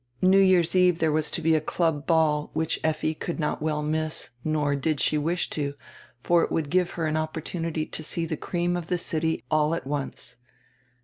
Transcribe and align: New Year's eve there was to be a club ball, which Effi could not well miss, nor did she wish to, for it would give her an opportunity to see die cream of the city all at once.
New 0.23 0.39
Year's 0.39 0.75
eve 0.75 0.97
there 0.97 1.11
was 1.11 1.29
to 1.29 1.43
be 1.43 1.53
a 1.55 1.61
club 1.61 2.07
ball, 2.07 2.49
which 2.53 2.79
Effi 2.83 3.13
could 3.13 3.39
not 3.39 3.61
well 3.61 3.83
miss, 3.83 4.31
nor 4.43 4.75
did 4.75 4.99
she 4.99 5.15
wish 5.15 5.47
to, 5.51 5.75
for 6.23 6.41
it 6.41 6.51
would 6.51 6.71
give 6.71 6.93
her 6.97 7.05
an 7.05 7.17
opportunity 7.17 7.85
to 7.85 8.01
see 8.01 8.25
die 8.25 8.35
cream 8.35 8.75
of 8.75 8.87
the 8.87 8.97
city 8.97 9.43
all 9.51 9.75
at 9.75 9.85
once. 9.85 10.37